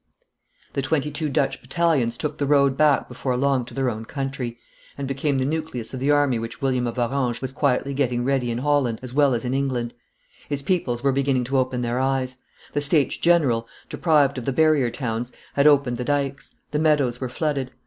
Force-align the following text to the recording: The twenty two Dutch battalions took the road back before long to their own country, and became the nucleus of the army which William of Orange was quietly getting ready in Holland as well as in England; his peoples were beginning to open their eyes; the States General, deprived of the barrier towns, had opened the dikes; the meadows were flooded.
The 0.73 0.81
twenty 0.81 1.11
two 1.11 1.29
Dutch 1.29 1.61
battalions 1.61 2.17
took 2.17 2.39
the 2.39 2.47
road 2.47 2.75
back 2.75 3.07
before 3.07 3.37
long 3.37 3.65
to 3.65 3.73
their 3.75 3.87
own 3.87 4.03
country, 4.05 4.57
and 4.97 5.07
became 5.07 5.37
the 5.37 5.45
nucleus 5.45 5.93
of 5.93 5.99
the 5.99 6.09
army 6.09 6.39
which 6.39 6.59
William 6.59 6.87
of 6.87 6.97
Orange 6.97 7.39
was 7.39 7.53
quietly 7.53 7.93
getting 7.93 8.25
ready 8.25 8.49
in 8.49 8.57
Holland 8.57 8.97
as 9.03 9.13
well 9.13 9.35
as 9.35 9.45
in 9.45 9.53
England; 9.53 9.93
his 10.49 10.63
peoples 10.63 11.03
were 11.03 11.11
beginning 11.11 11.43
to 11.43 11.57
open 11.59 11.81
their 11.81 11.99
eyes; 11.99 12.37
the 12.73 12.81
States 12.81 13.15
General, 13.17 13.67
deprived 13.91 14.39
of 14.39 14.45
the 14.45 14.51
barrier 14.53 14.89
towns, 14.89 15.31
had 15.53 15.67
opened 15.67 15.97
the 15.97 16.03
dikes; 16.03 16.55
the 16.71 16.79
meadows 16.79 17.21
were 17.21 17.29
flooded. 17.29 17.69